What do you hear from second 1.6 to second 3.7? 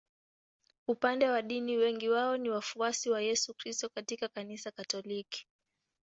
wengi wao ni wafuasi wa Yesu